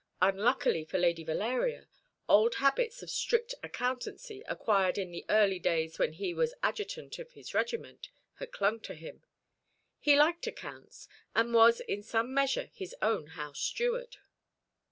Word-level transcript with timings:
Unluckily 0.19 0.83
for 0.83 0.97
Lady 0.97 1.23
Valeria, 1.23 1.87
old 2.27 2.55
habits 2.55 3.03
of 3.03 3.09
strict 3.11 3.53
accountancy, 3.61 4.41
acquired 4.47 4.97
in 4.97 5.11
the 5.11 5.23
early 5.29 5.59
days 5.59 5.99
when 5.99 6.13
he 6.13 6.33
was 6.33 6.55
adjutant 6.63 7.19
of 7.19 7.33
his 7.33 7.53
regiment, 7.53 8.09
had 8.39 8.51
clung 8.51 8.79
to 8.79 8.95
him. 8.95 9.21
He 9.99 10.15
liked 10.15 10.47
accounts, 10.47 11.07
and 11.35 11.53
was 11.53 11.81
in 11.81 12.01
some 12.01 12.33
measure 12.33 12.71
his 12.73 12.95
own 13.03 13.27
house 13.37 13.59
steward. 13.59 14.17